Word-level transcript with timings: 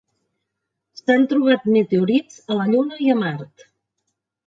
S'han 1.01 1.27
trobat 1.35 1.69
meteorits 1.75 2.43
a 2.55 2.59
la 2.61 2.69
Lluna 2.73 3.01
i 3.09 3.15
a 3.17 3.23
Mart. 3.25 3.73